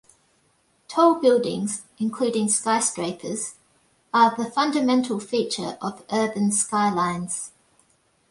Tall 0.87 1.19
buildings, 1.21 1.83
including 1.99 2.49
skyscrapers, 2.49 3.53
are 4.11 4.33
the 4.35 4.49
fundamental 4.49 5.19
feature 5.19 5.77
of 5.79 6.03
urban 6.11 6.51
skylines. 6.51 7.51